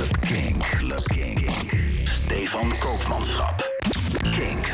[0.00, 0.56] Club King.
[0.58, 1.50] Club King.
[2.04, 3.70] Stefan Koopmanschap.
[4.22, 4.72] Kink.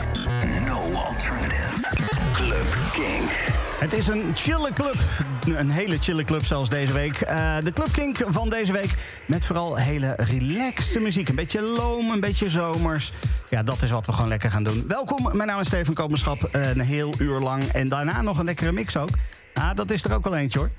[0.66, 1.88] No alternative.
[2.32, 3.30] Club King.
[3.78, 4.96] Het is een chille club.
[5.44, 7.20] Een hele chille club zelfs deze week.
[7.20, 8.94] Eh, de Club Kink van deze week.
[9.26, 11.28] Met vooral hele relaxte muziek.
[11.28, 13.12] Een beetje loom, een beetje zomers.
[13.48, 14.84] Ja, dat is wat we gewoon lekker gaan doen.
[14.88, 16.48] Welkom, mijn naam is Steven Koopmanschap.
[16.52, 17.64] Een heel uur lang.
[17.64, 19.10] En daarna nog een lekkere mix ook.
[19.54, 20.70] Ah, dat is er ook wel eentje hoor.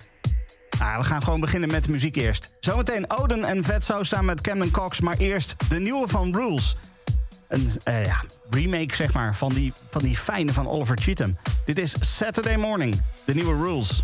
[0.80, 2.52] Ah, we gaan gewoon beginnen met de muziek eerst.
[2.60, 5.00] Zometeen Oden en Vetso samen met Camden Cox.
[5.00, 6.76] Maar eerst de nieuwe van Rules.
[7.48, 11.38] Een eh, ja, remake, zeg maar, van die, van die fijne van Oliver Cheatham.
[11.66, 14.04] Dit is Saturday Morning, de nieuwe Rules.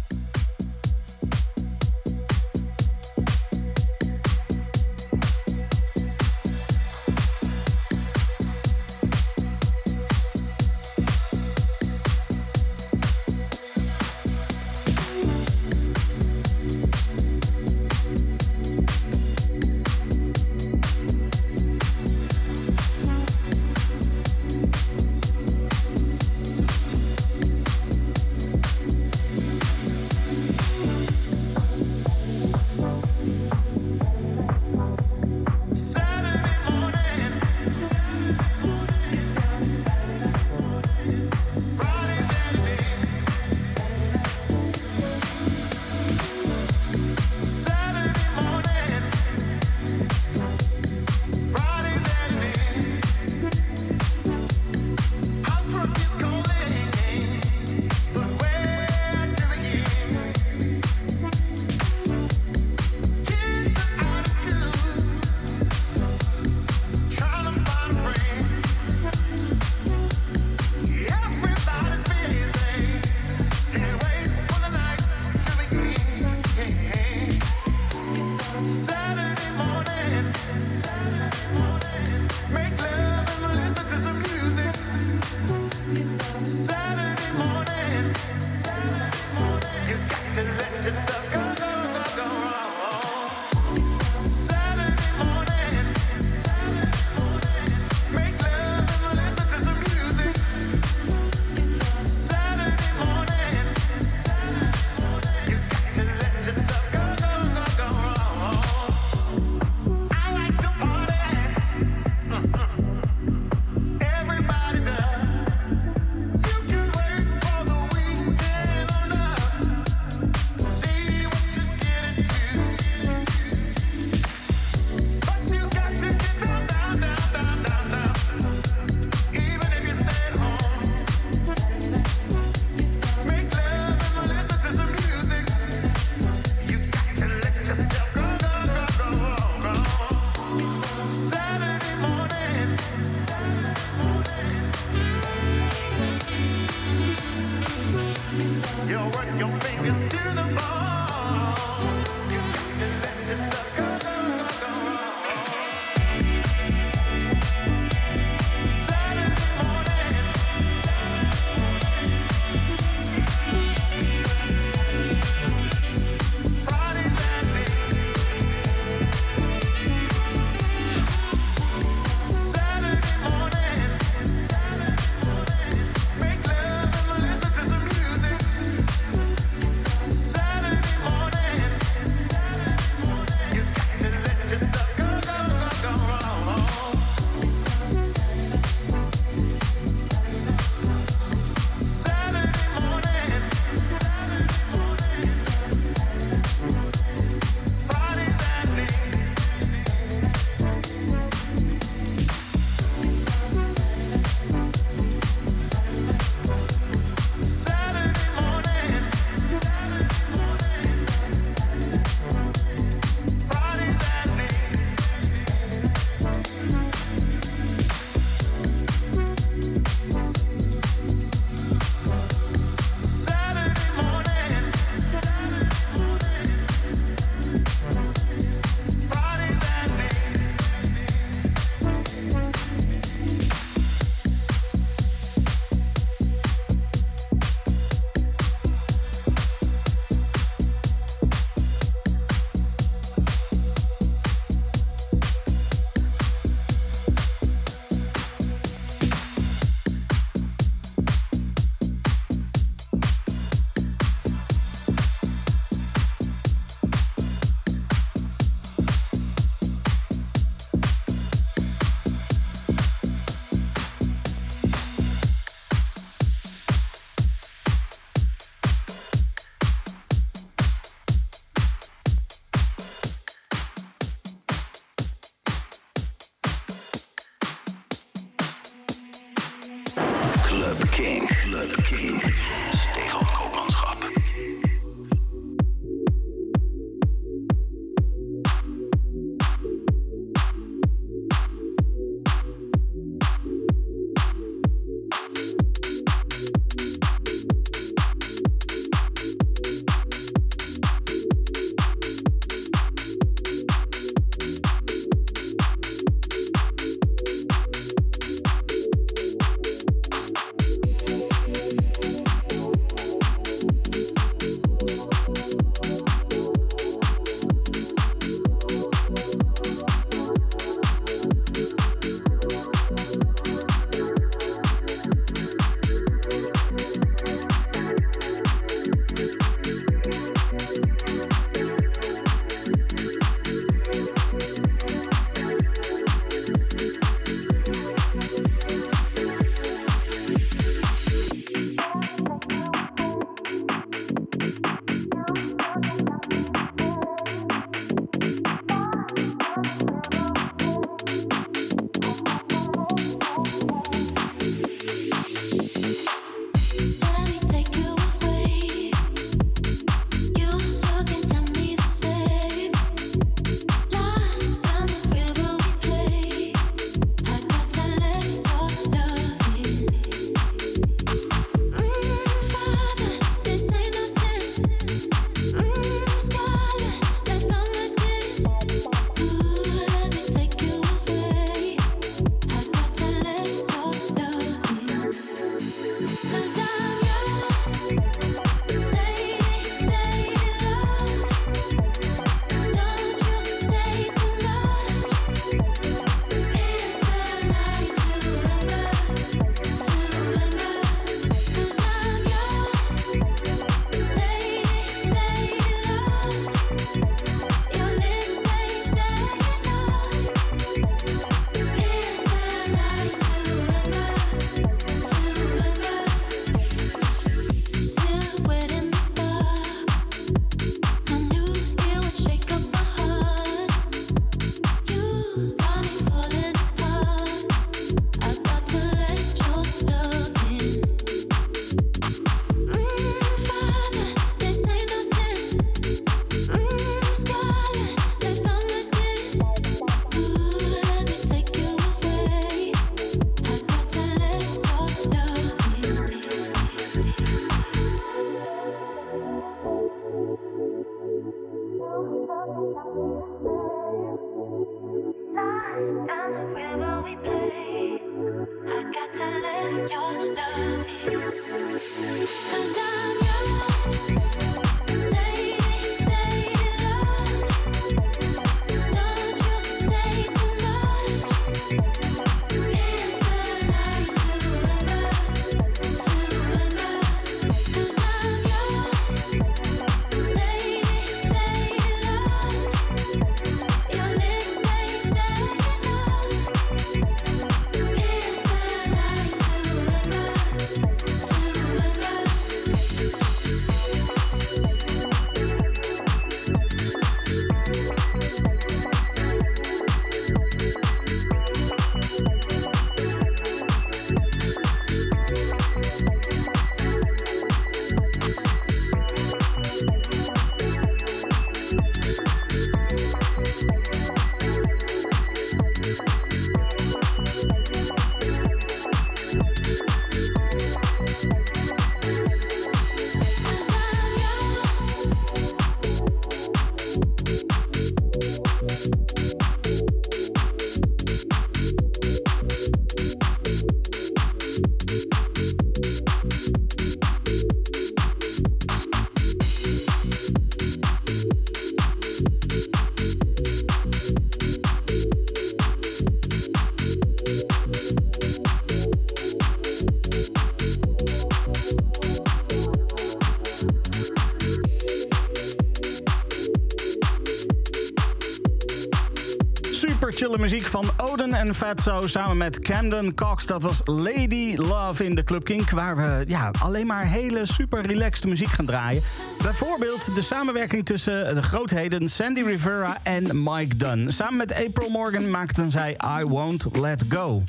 [560.43, 563.45] muziek van Odin en Fatso samen met Camden Cox.
[563.45, 567.85] Dat was Lady Love in de Club Kink, waar we ja, alleen maar hele super
[567.85, 569.03] relaxed muziek gaan draaien.
[569.41, 574.09] Bijvoorbeeld de samenwerking tussen de grootheden Sandy Rivera en Mike Dunn.
[574.09, 577.43] Samen met April Morgan maakten zij I Won't Let Go.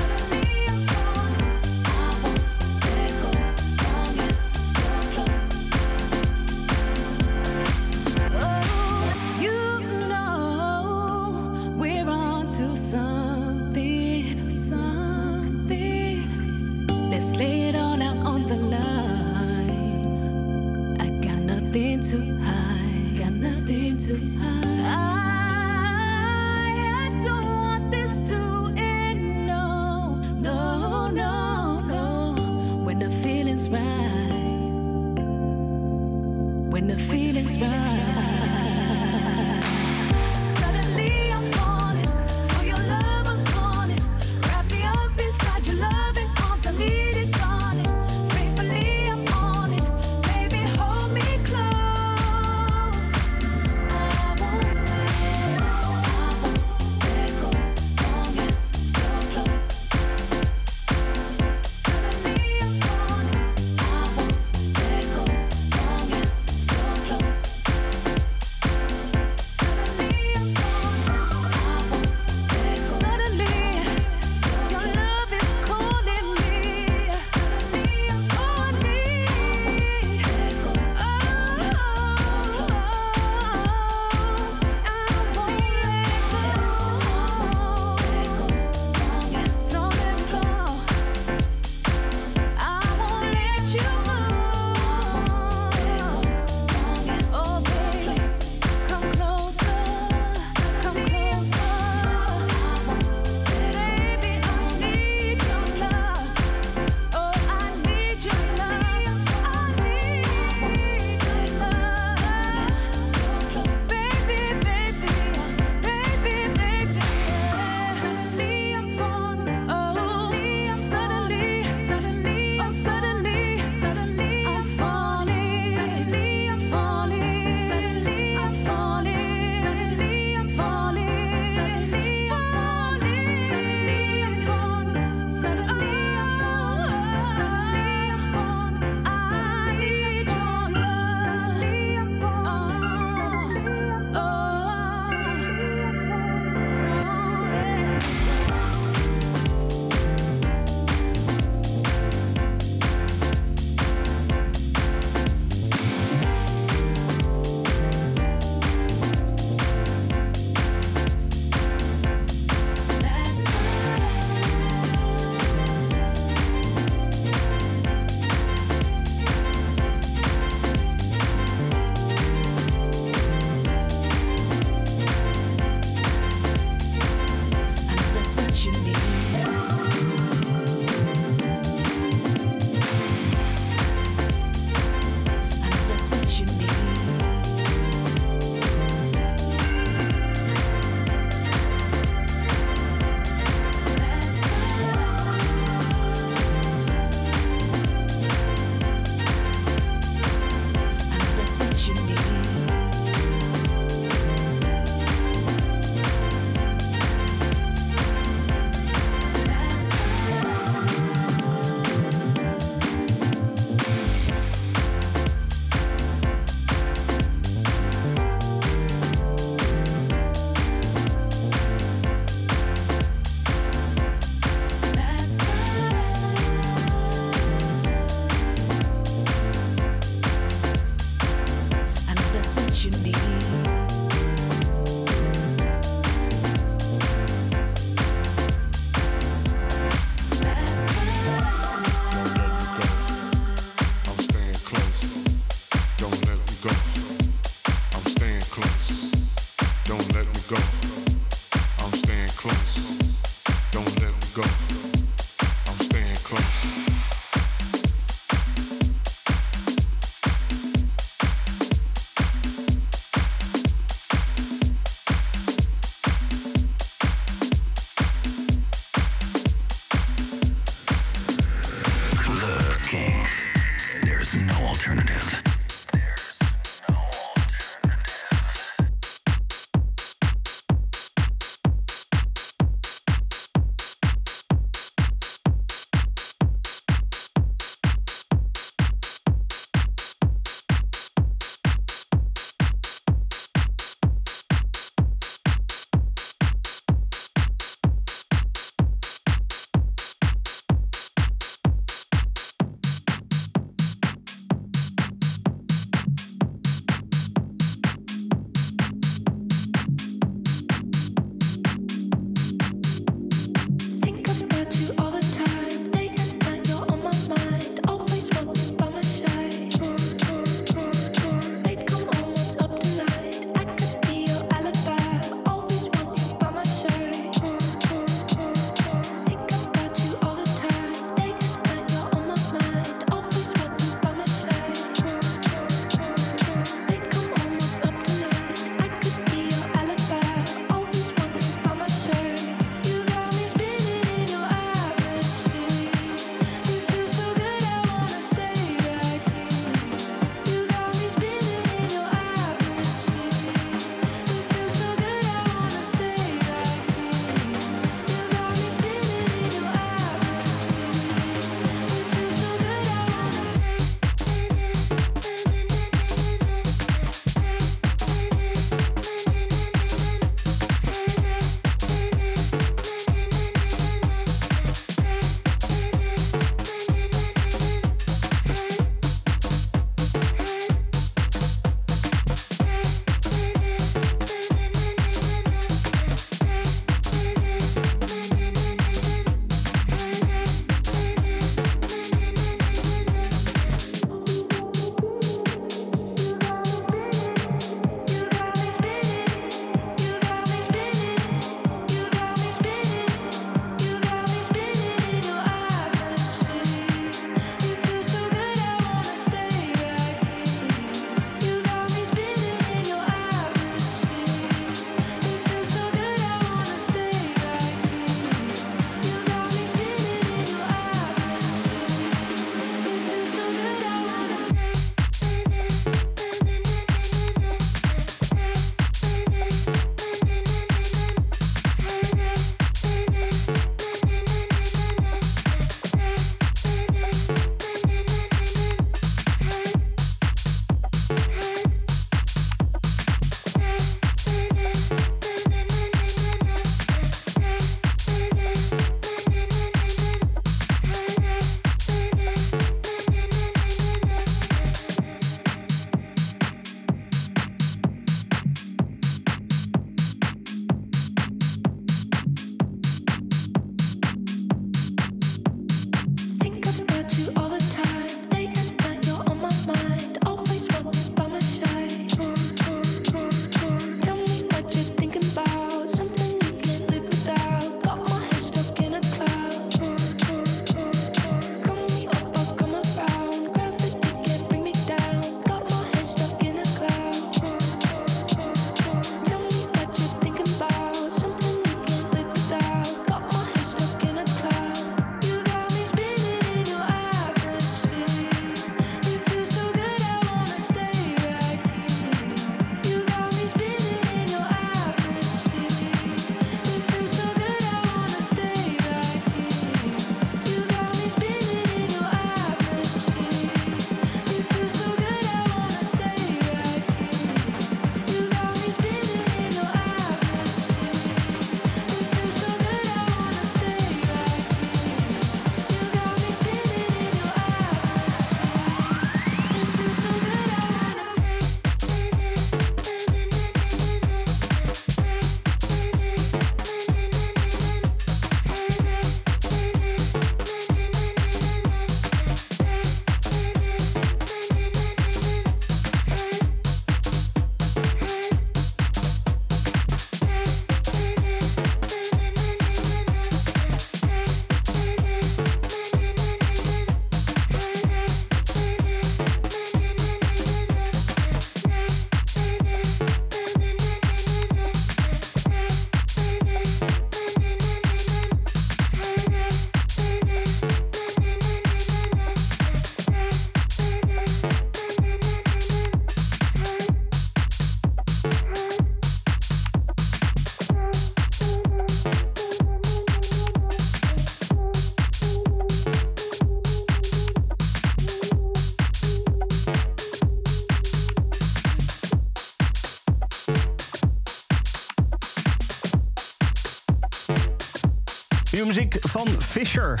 [598.74, 600.00] Muziek van Fisher.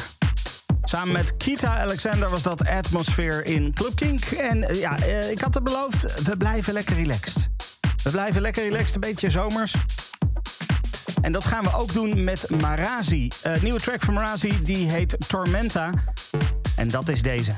[0.82, 4.24] Samen met Kita Alexander was dat Atmosphere in Club Kink.
[4.24, 7.48] En eh, ja, eh, ik had het beloofd, we blijven lekker relaxed.
[8.02, 9.74] We blijven lekker relaxed, een beetje zomers.
[11.20, 13.28] En dat gaan we ook doen met Marazi.
[13.42, 15.90] Eh nieuwe track van Marazi, die heet Tormenta.
[16.76, 17.51] En dat is deze.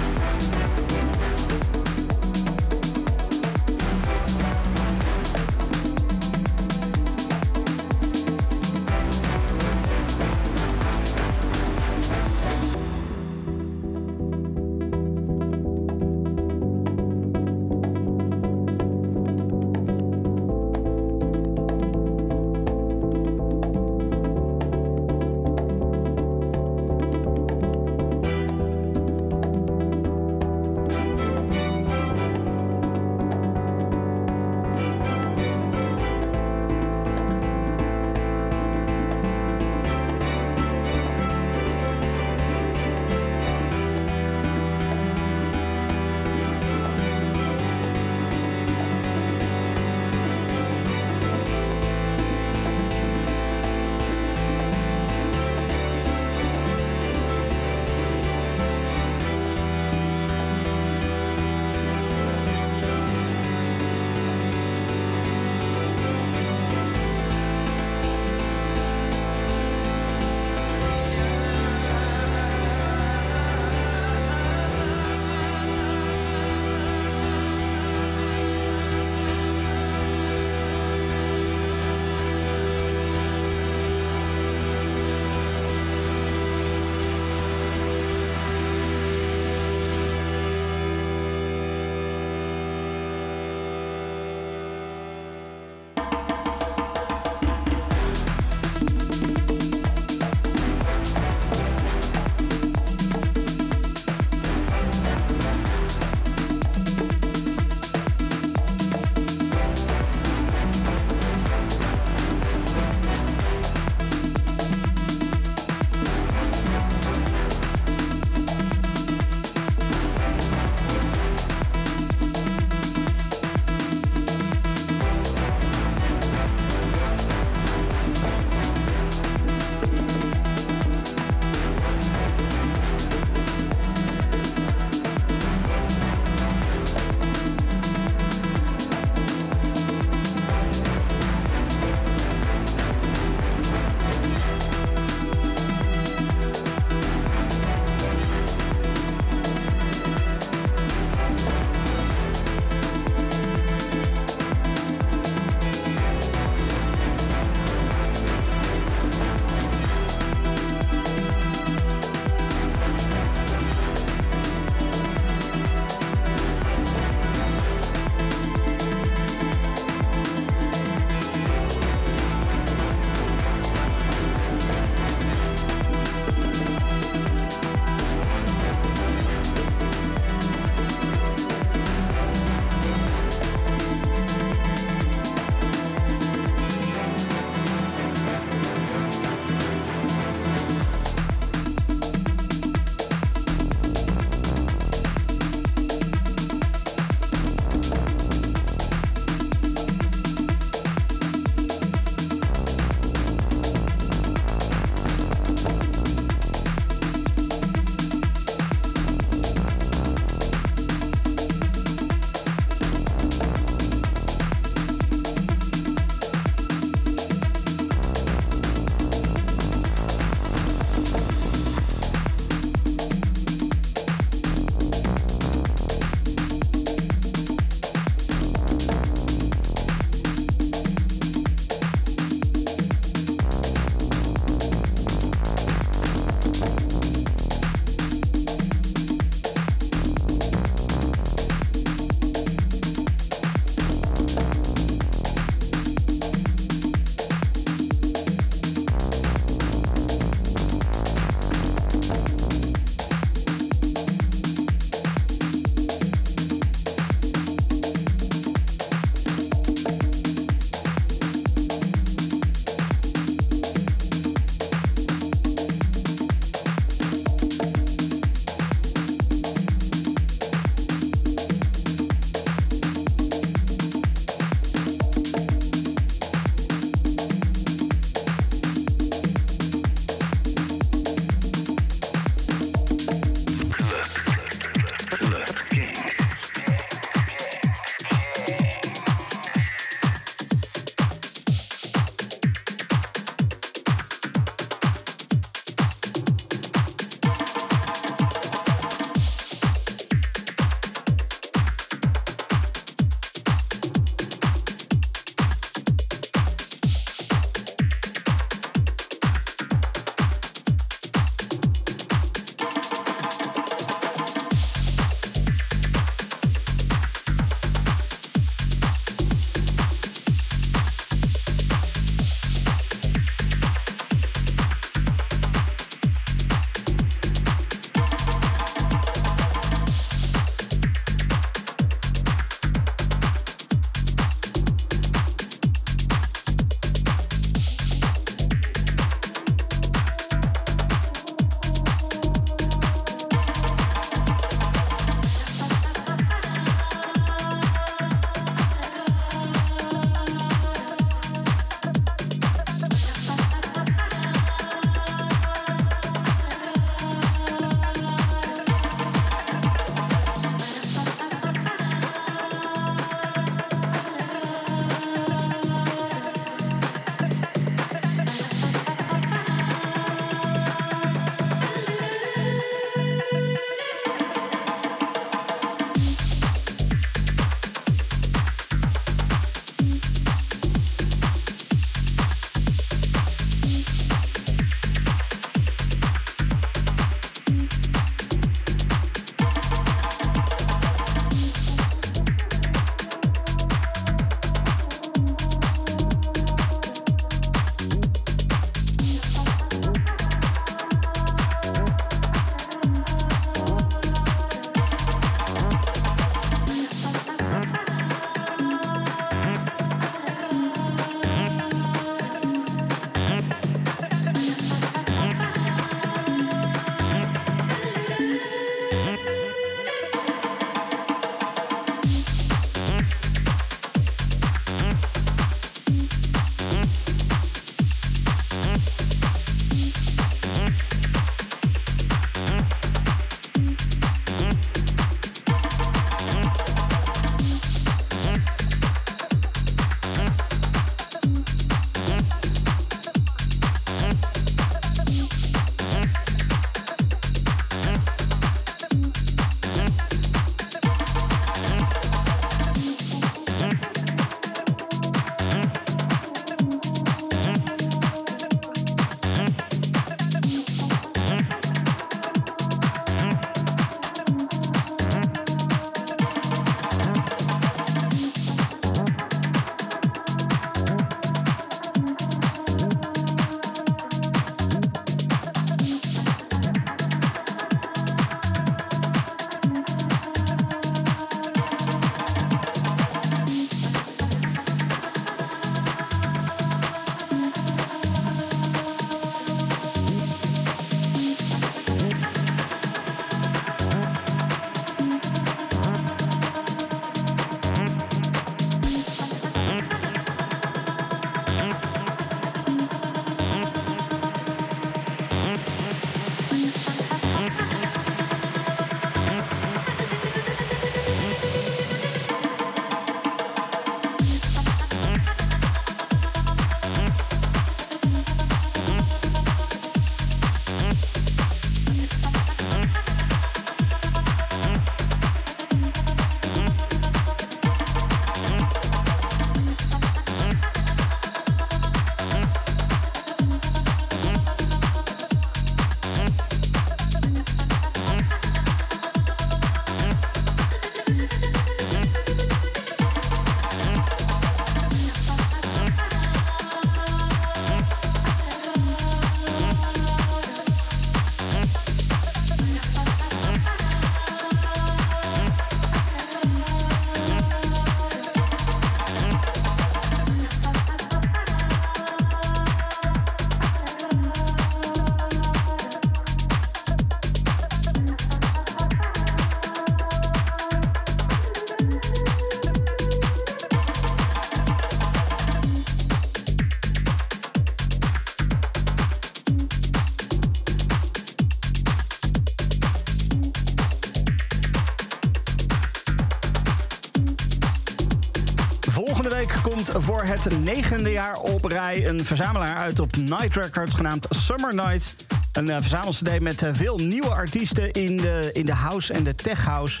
[589.70, 594.74] Komt voor het negende jaar op rij een verzamelaar uit op Night Records genaamd Summer
[594.74, 595.14] Nights.
[595.52, 599.64] Een uh, met uh, veel nieuwe artiesten in de, in de house en de tech
[599.64, 600.00] house.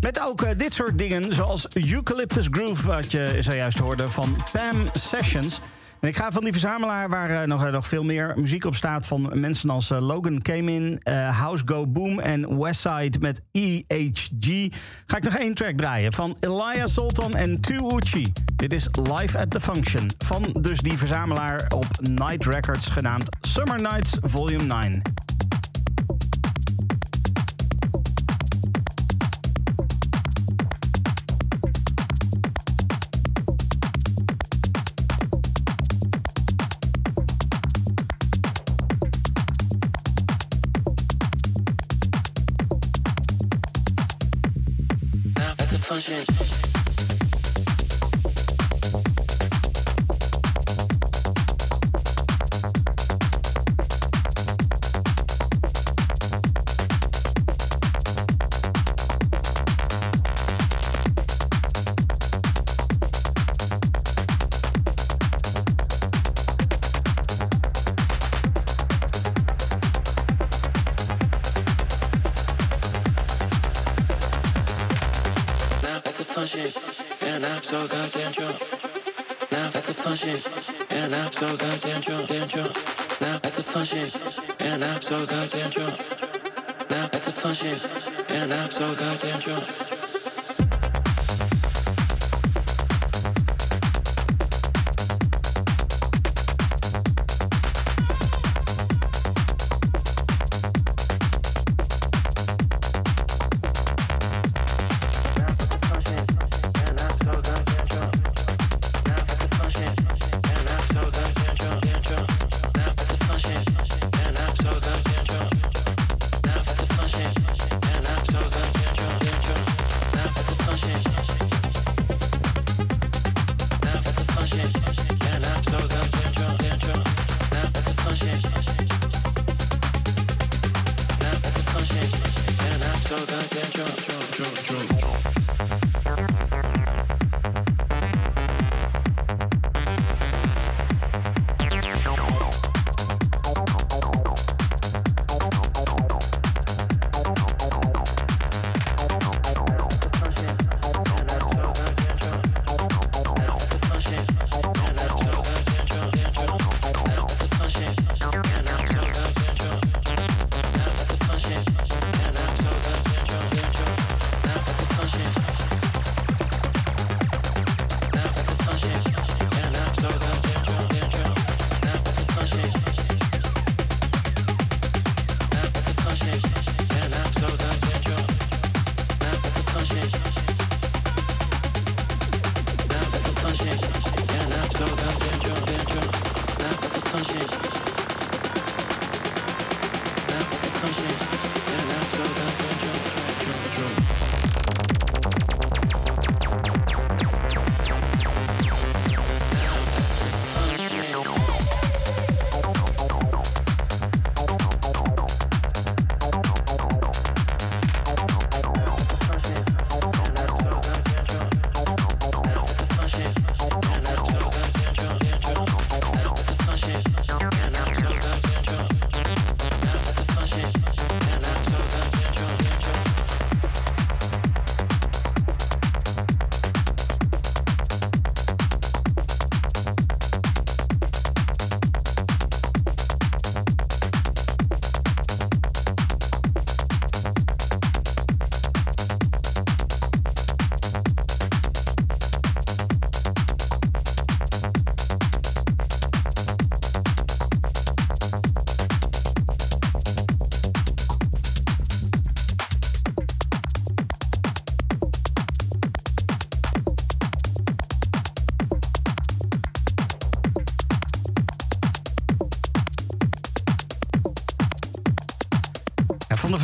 [0.00, 4.88] Met ook uh, dit soort dingen, zoals Eucalyptus Groove, wat je zojuist hoorde van Pam
[4.92, 5.60] Sessions.
[6.06, 8.74] En ik ga van die verzamelaar, waar uh, nog, uh, nog veel meer muziek op
[8.74, 9.06] staat...
[9.06, 11.00] van mensen als uh, Logan Kamin,
[11.30, 14.68] House Go Boom en Westside met EHG...
[15.06, 18.32] ga ik nog één track draaien van Elijah Sultan en Tuuchi.
[18.56, 22.86] Dit is Live at the Function van dus die verzamelaar op Night Records...
[22.86, 25.35] genaamd Summer Nights Volume 9.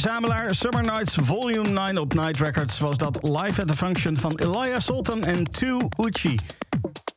[0.02, 4.38] Verzamelaar Summer Nights Volume 9 op Night Records was dat live at the function van
[4.38, 6.36] Elijah Sultan en Two Uchi.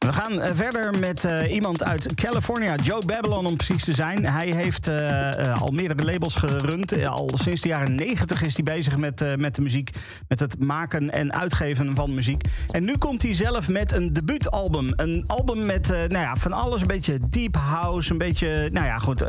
[0.05, 4.25] We gaan eh, verder met eh, iemand uit California, Joe Babylon om precies te zijn.
[4.25, 7.05] Hij heeft eh, al meerdere labels gerund.
[7.05, 9.89] Al sinds de jaren 90 is hij bezig met, met de muziek,
[10.27, 12.43] met het maken en uitgeven van muziek.
[12.69, 14.93] En nu komt hij zelf met een debuutalbum.
[14.95, 18.97] Een album met nou ja, van alles, een beetje deep house, een beetje, nou ja,
[18.97, 19.23] goed.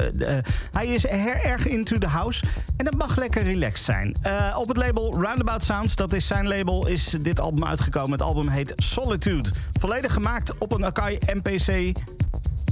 [0.73, 2.45] hij is her- erg into the house
[2.77, 4.17] en dat mag lekker relaxed zijn.
[4.23, 8.11] Eh, op het label Roundabout Sounds, dat is zijn label, is dit album uitgekomen.
[8.11, 9.51] Het album heet Solitude.
[9.81, 11.95] Volledig gemaakt op een Akai MPC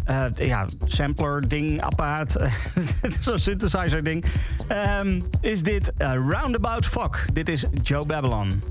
[0.05, 2.37] eh, ja, sampler ding, apparaat.
[3.21, 4.25] Zo'n synthesizer ding.
[4.69, 7.27] Ehm, is dit eh, Roundabout Fuck.
[7.33, 8.63] Dit is Joe Babylon.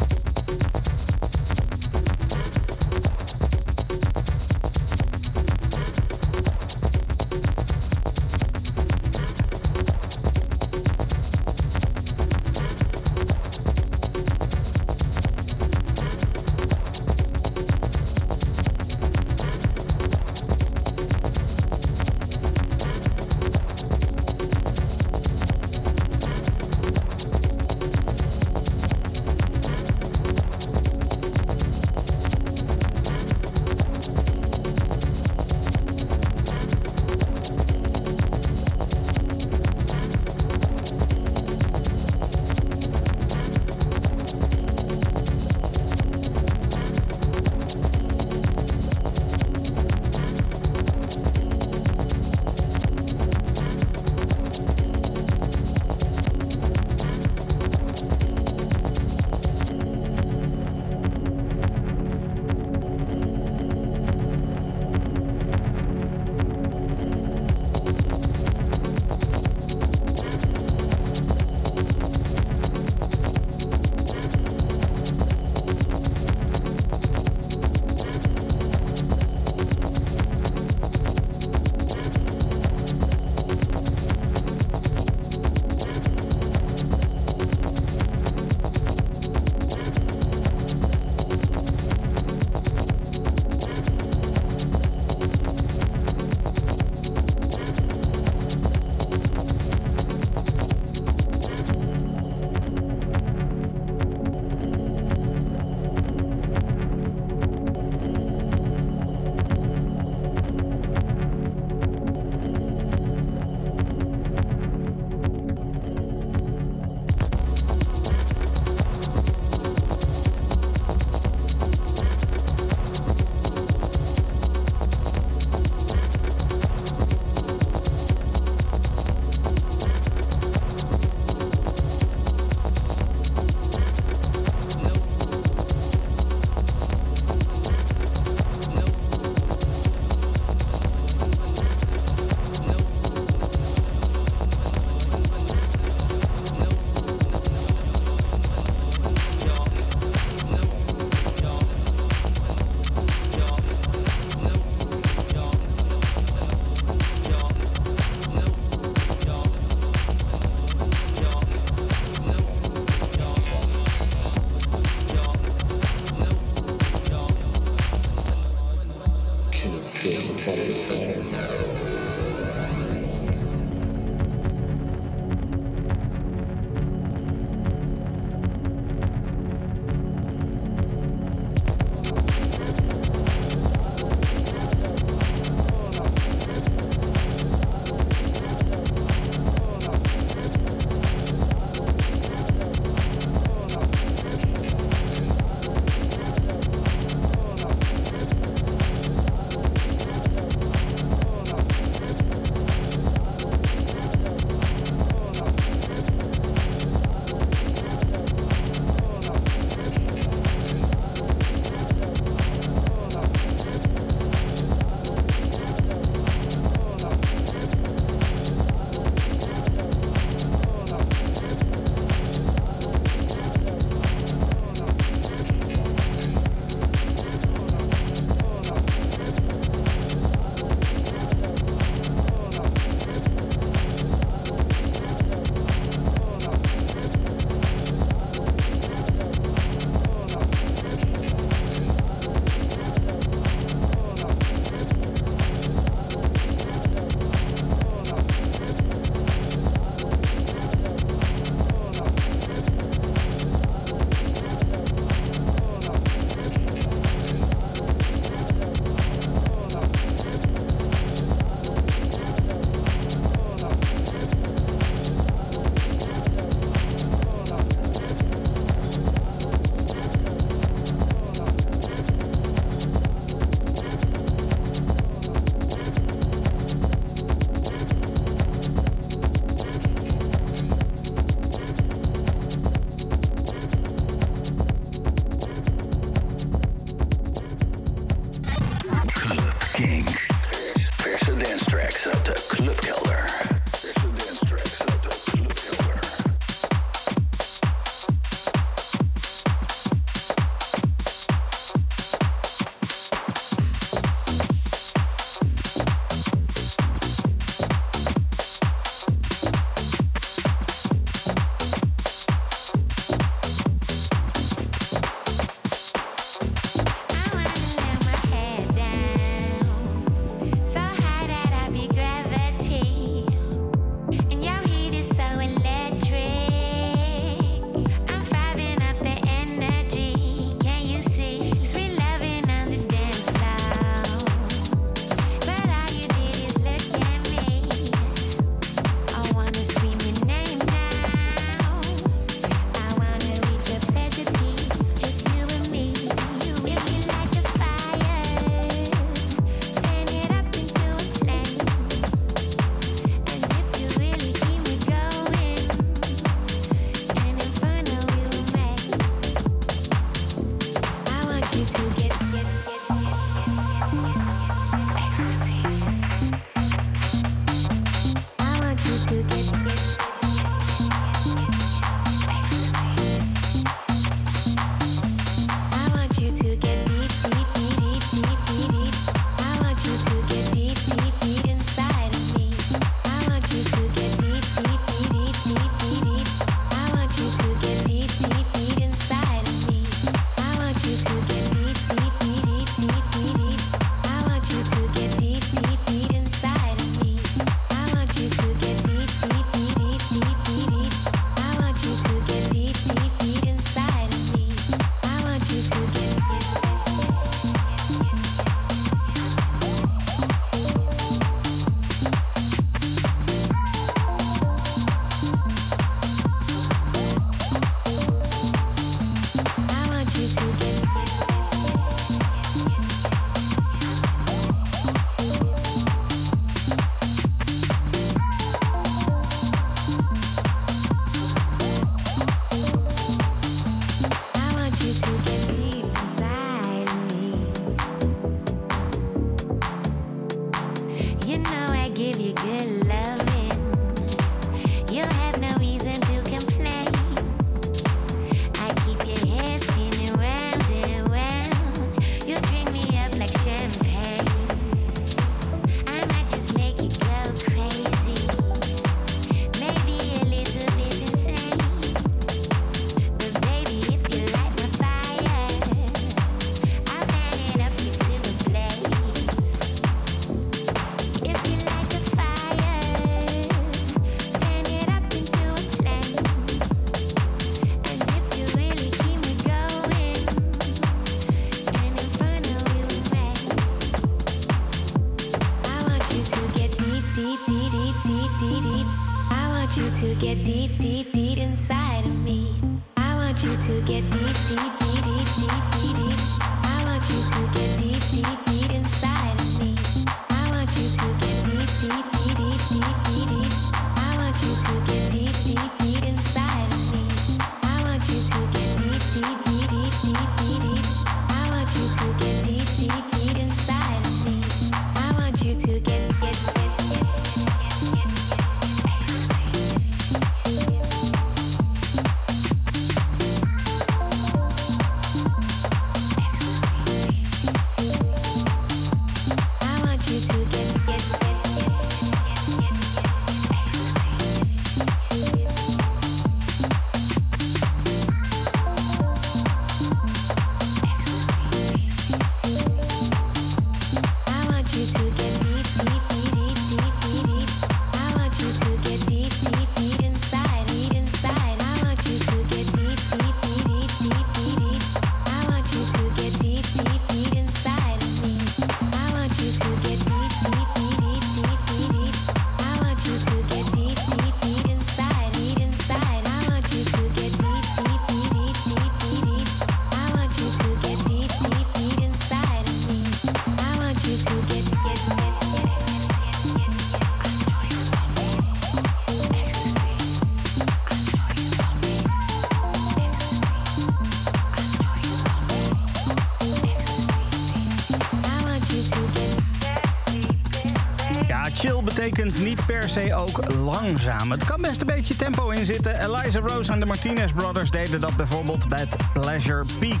[592.24, 594.30] betekent niet per se ook langzaam.
[594.30, 596.00] Het kan best een beetje tempo in zitten.
[596.00, 600.00] Eliza Rose en de Martinez Brothers deden dat bijvoorbeeld bij Pleasure Peak.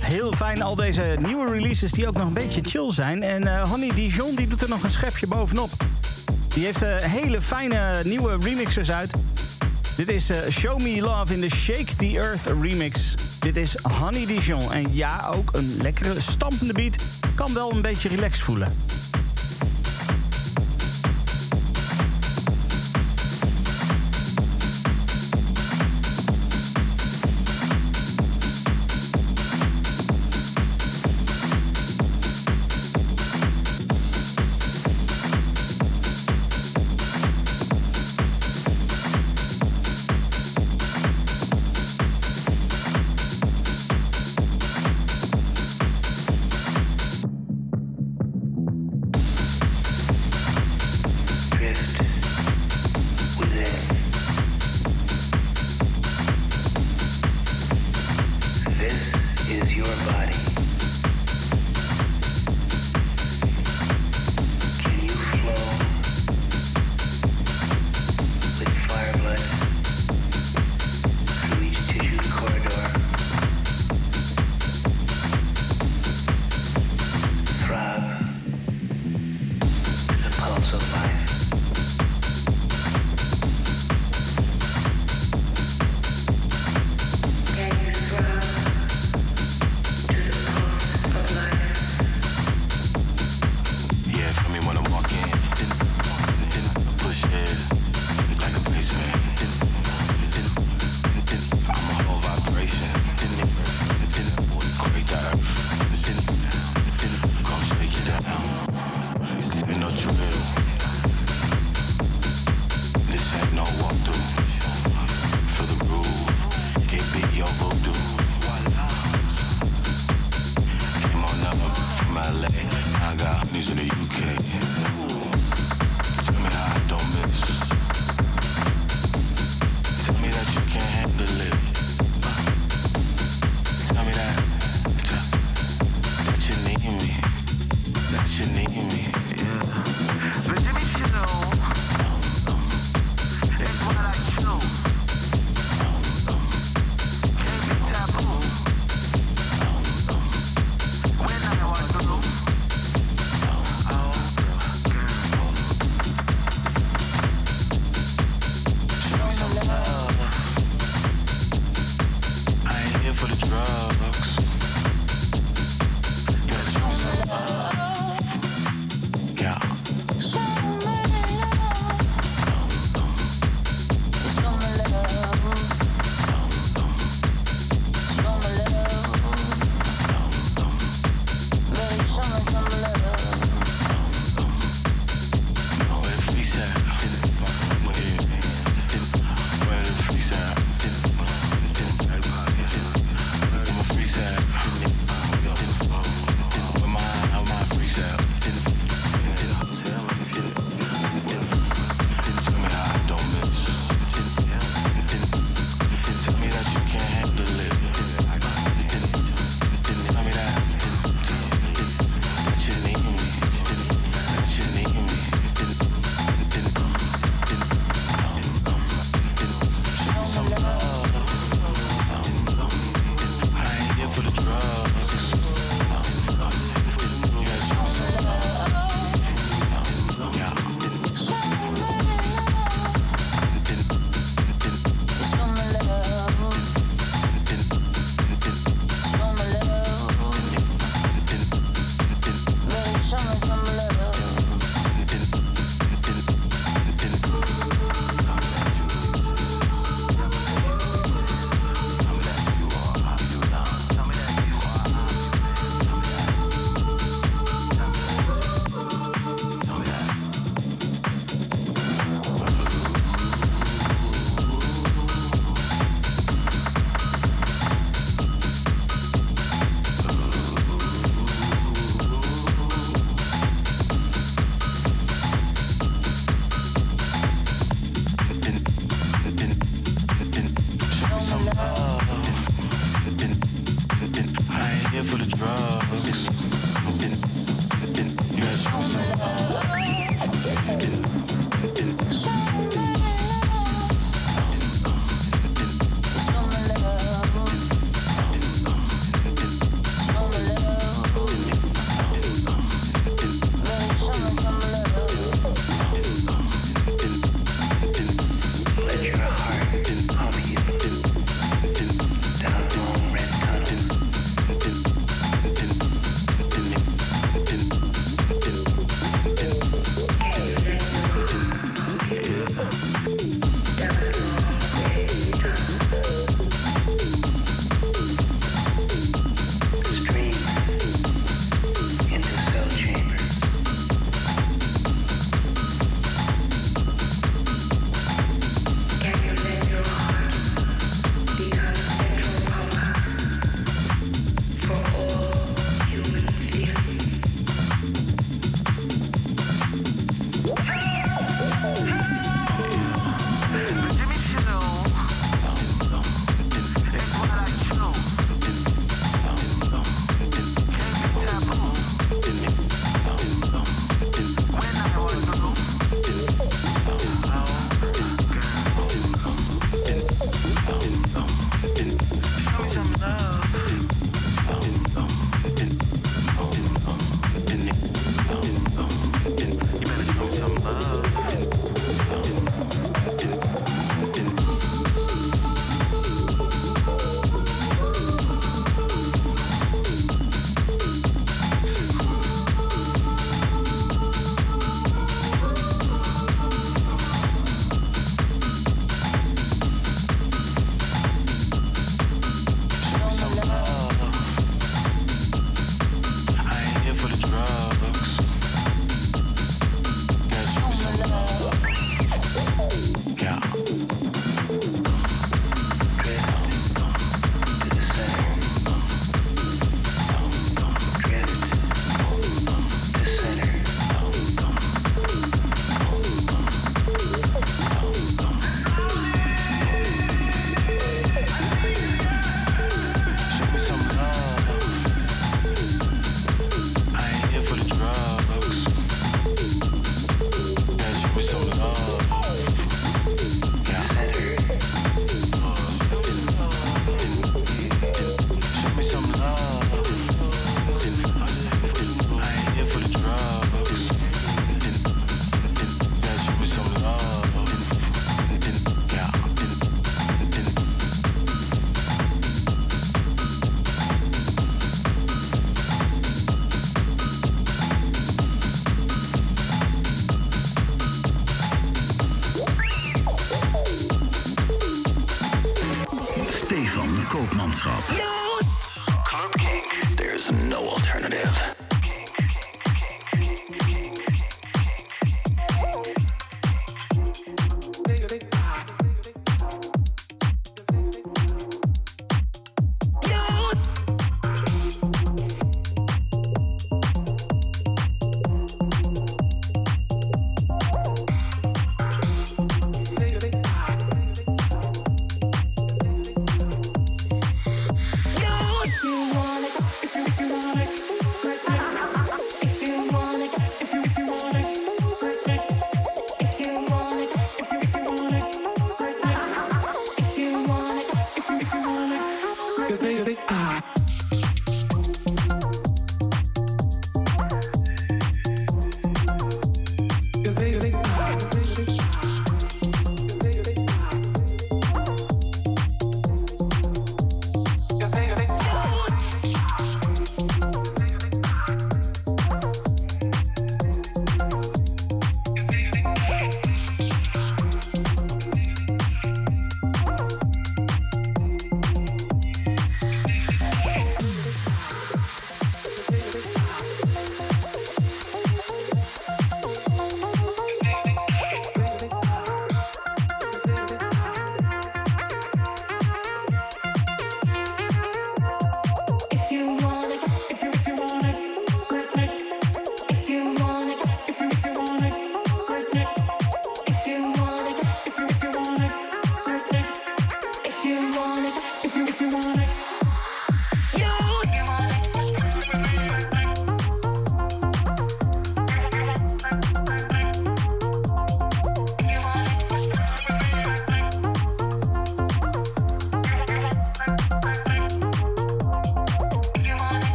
[0.00, 3.22] Heel fijn al deze nieuwe releases die ook nog een beetje chill zijn.
[3.22, 5.70] En eh, Honey Dijon die doet er nog een schepje bovenop.
[6.54, 9.12] Die heeft eh, hele fijne nieuwe remixers uit.
[9.96, 13.14] Dit is eh, Show Me Love in the Shake the Earth remix.
[13.38, 14.72] Dit is Honey Dijon.
[14.72, 16.96] En ja, ook een lekkere stampende beat.
[17.34, 18.72] Kan wel een beetje relaxed voelen.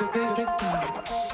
[0.00, 1.33] Thank you.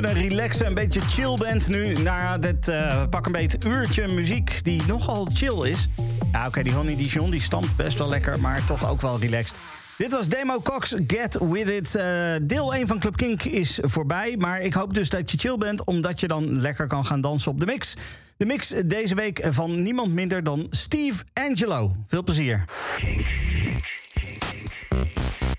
[0.00, 4.64] Kunnen relaxen, een beetje chill bent nu na dit eh, pak een beet uurtje muziek
[4.64, 5.88] die nogal chill is.
[6.32, 9.56] Ja, oké, die Honey Dijon die stampt best wel lekker, maar toch ook wel relaxed.
[9.98, 11.94] Dit was Demo Cox, Get With It.
[11.94, 15.56] Eh, deel 1 van Club Kink is voorbij, maar ik hoop dus dat je chill
[15.58, 15.84] bent...
[15.84, 17.94] omdat je dan lekker kan gaan dansen op de mix.
[18.36, 21.96] De mix deze week van niemand minder dan Steve Angelo.
[22.06, 22.64] Veel plezier.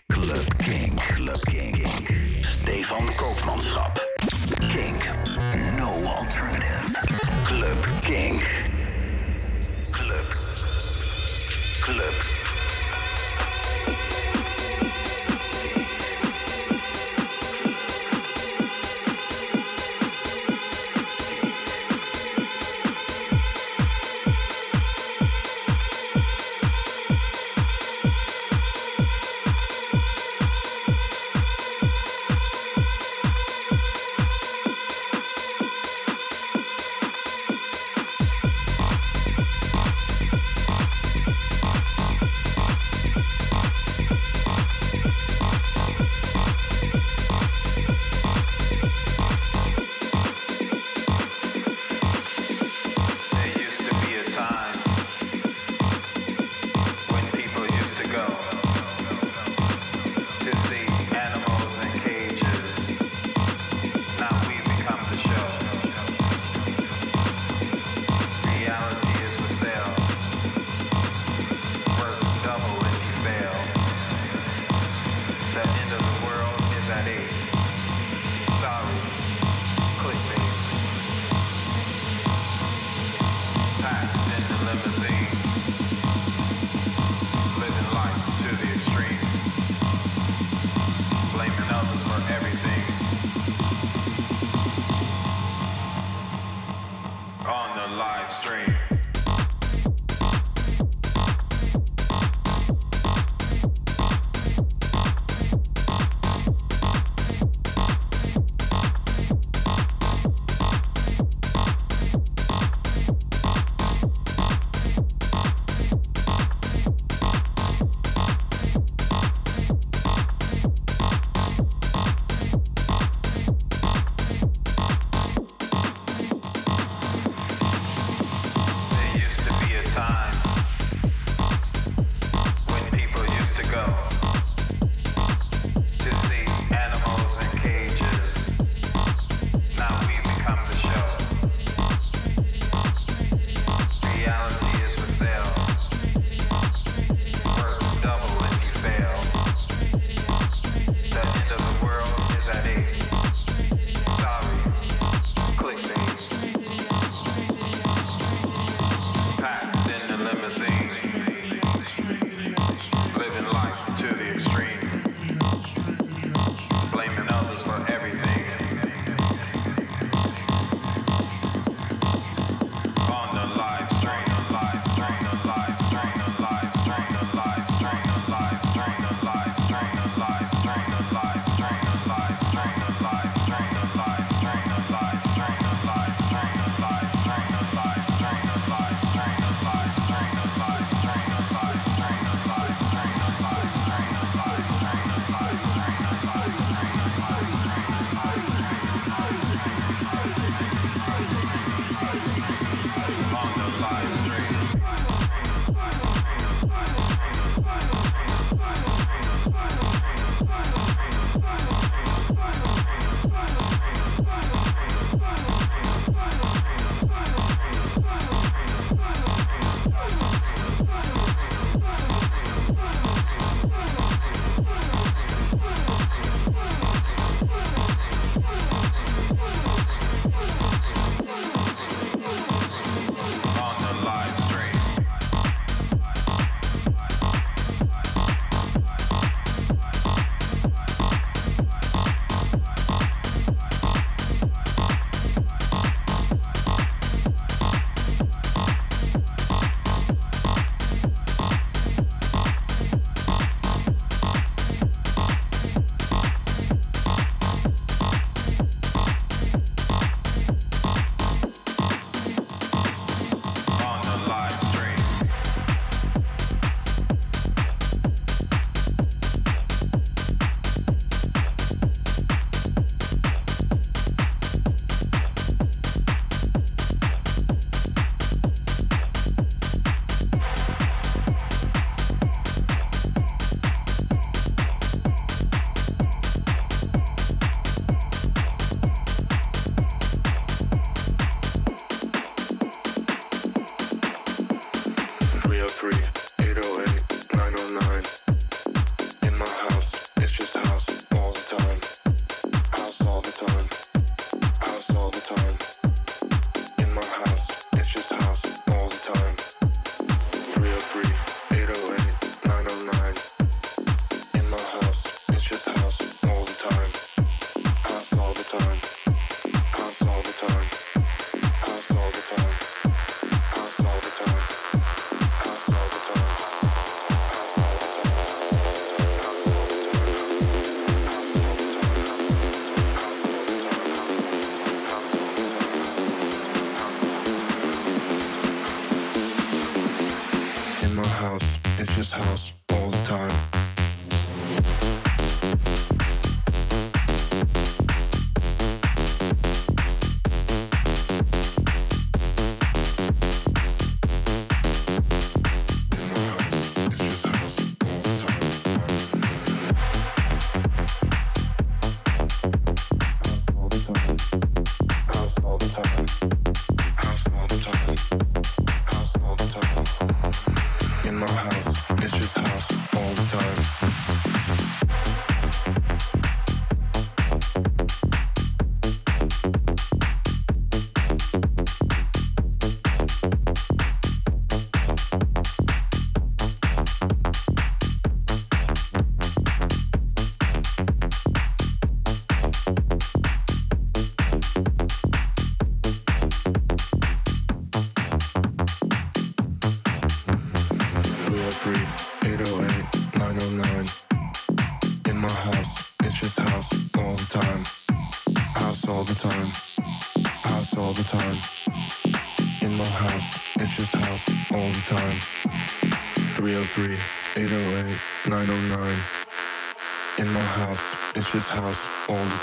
[0.08, 1.88] Club King, Club King.
[2.42, 3.95] Stefan Koopmanschap.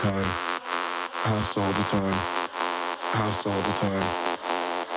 [0.03, 0.25] time,
[1.13, 2.13] house all the time,
[3.13, 4.03] house all the time,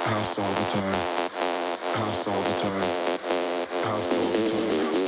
[0.04, 0.94] house all the time,
[1.94, 2.82] house all the time,
[3.84, 5.05] house all the time.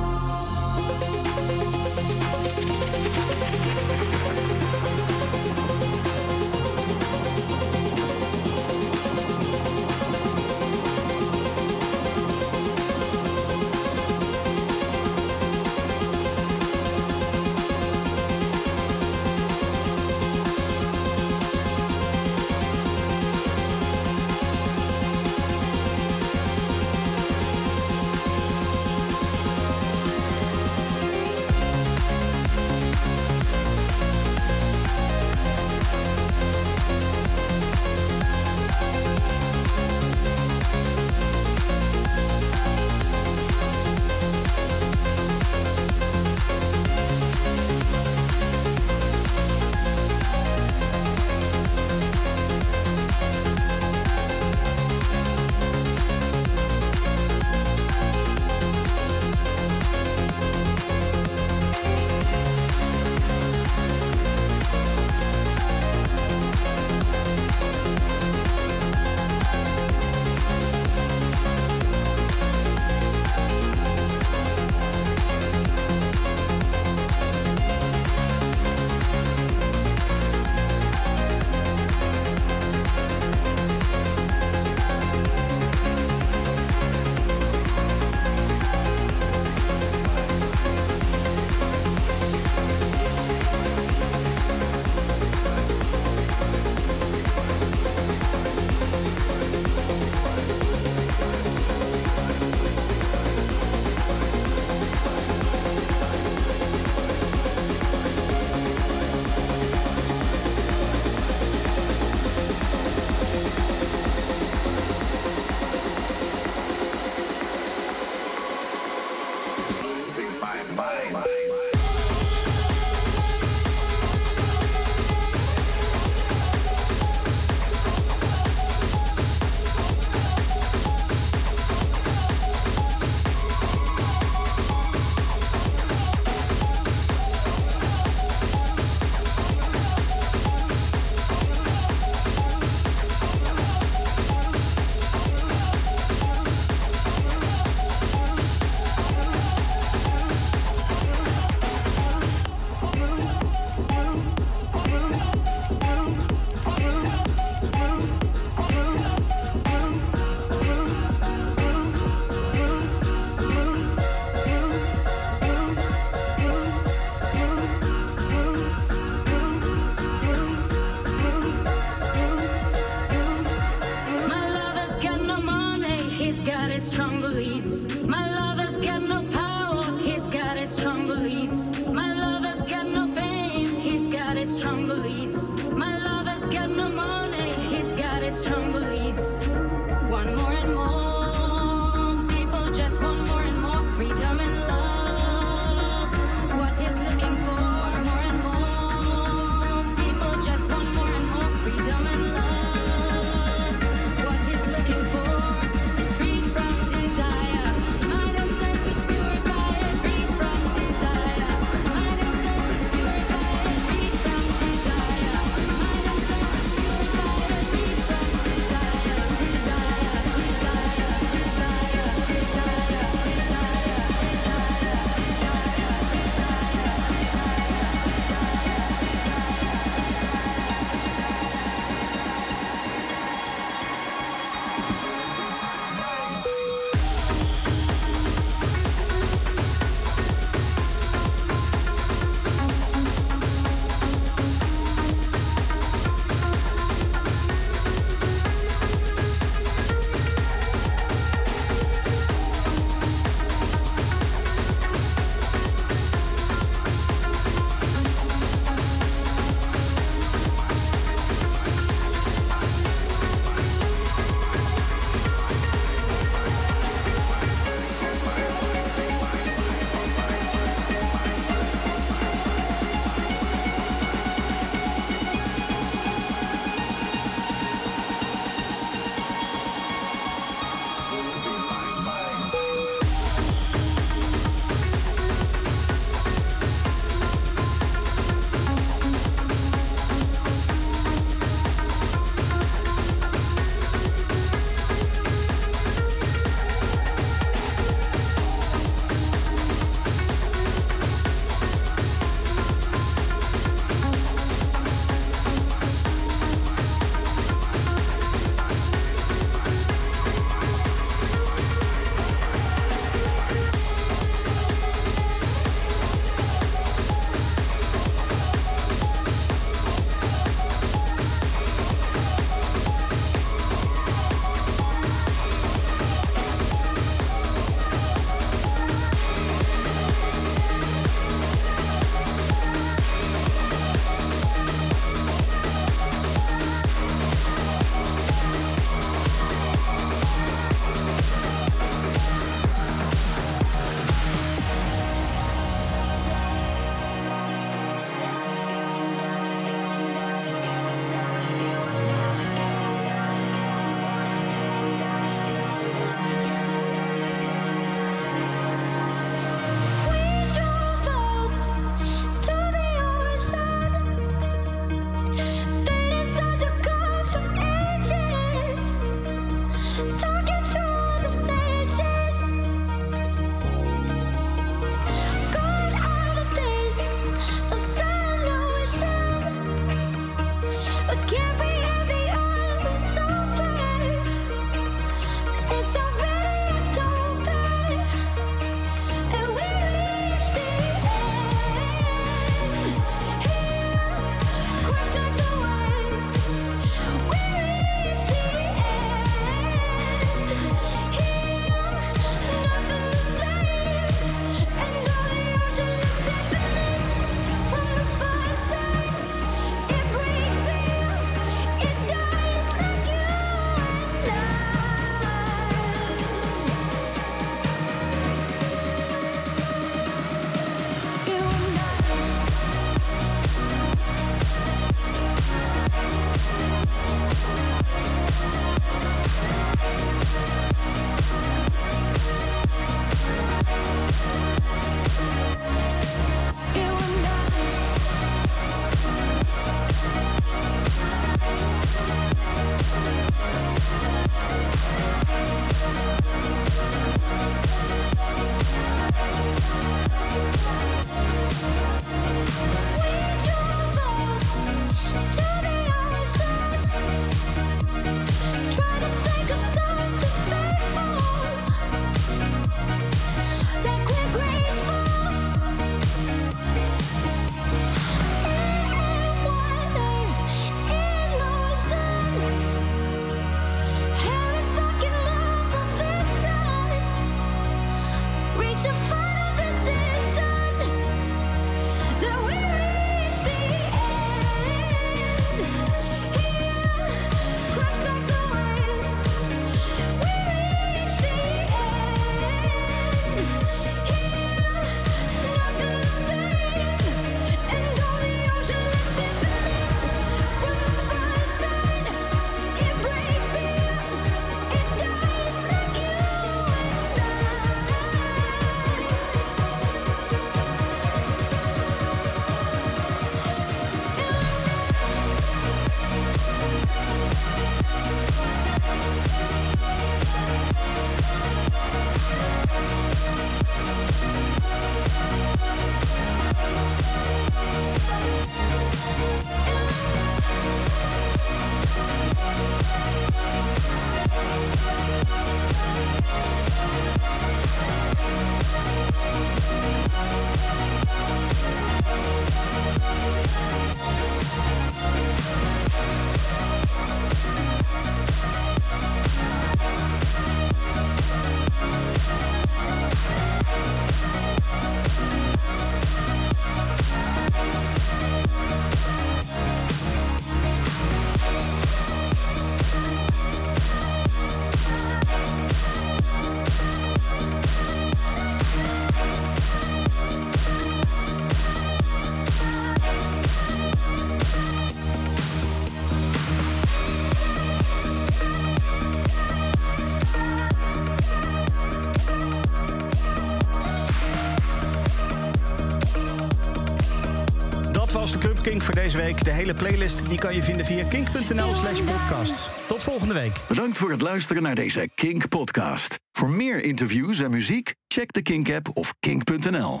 [589.16, 589.44] Week.
[589.44, 592.70] De hele playlist die kan je vinden via kink.nl slash podcast.
[592.88, 593.60] Tot volgende week.
[593.68, 596.18] Bedankt voor het luisteren naar deze Kink podcast.
[596.32, 600.00] Voor meer interviews en muziek, check de Kink app of kink.nl.